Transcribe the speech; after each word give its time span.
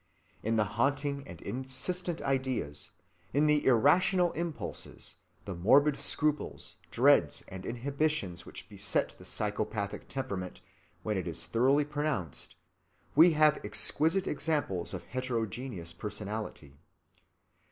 In 0.41 0.55
the 0.55 0.63
haunting 0.63 1.21
and 1.27 1.39
insistent 1.43 2.23
ideas, 2.23 2.89
in 3.33 3.45
the 3.45 3.63
irrational 3.63 4.31
impulses, 4.31 5.17
the 5.45 5.53
morbid 5.53 5.95
scruples, 5.95 6.77
dreads, 6.89 7.43
and 7.49 7.67
inhibitions 7.67 8.43
which 8.43 8.67
beset 8.67 9.13
the 9.19 9.25
psychopathic 9.25 10.07
temperament 10.07 10.61
when 11.03 11.17
it 11.17 11.27
is 11.27 11.45
thoroughly 11.45 11.85
pronounced, 11.85 12.55
we 13.15 13.33
have 13.33 13.63
exquisite 13.63 14.25
examples 14.27 14.95
of 14.95 15.03
heterogeneous 15.03 15.93
personality. 15.93 16.79